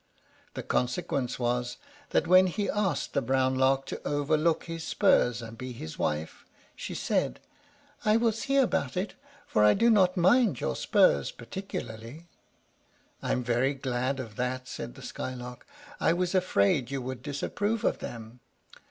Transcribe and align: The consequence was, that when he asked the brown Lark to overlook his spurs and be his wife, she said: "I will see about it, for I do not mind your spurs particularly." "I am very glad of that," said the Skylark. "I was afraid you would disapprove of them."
The 0.55 0.63
consequence 0.63 1.37
was, 1.37 1.77
that 2.09 2.25
when 2.25 2.47
he 2.47 2.67
asked 2.67 3.13
the 3.13 3.21
brown 3.21 3.53
Lark 3.53 3.85
to 3.85 4.01
overlook 4.03 4.63
his 4.63 4.83
spurs 4.83 5.43
and 5.43 5.55
be 5.55 5.73
his 5.73 5.99
wife, 5.99 6.43
she 6.75 6.95
said: 6.95 7.39
"I 8.03 8.17
will 8.17 8.31
see 8.31 8.55
about 8.55 8.97
it, 8.97 9.13
for 9.45 9.63
I 9.63 9.75
do 9.75 9.91
not 9.91 10.17
mind 10.17 10.59
your 10.59 10.75
spurs 10.75 11.29
particularly." 11.29 12.25
"I 13.21 13.31
am 13.31 13.43
very 13.43 13.75
glad 13.75 14.19
of 14.19 14.37
that," 14.37 14.67
said 14.67 14.95
the 14.95 15.03
Skylark. 15.03 15.67
"I 15.99 16.13
was 16.13 16.33
afraid 16.33 16.89
you 16.89 16.99
would 17.03 17.21
disapprove 17.21 17.83
of 17.83 17.99
them." 17.99 18.39